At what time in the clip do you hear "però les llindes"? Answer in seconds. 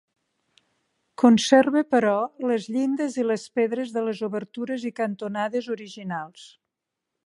1.97-3.21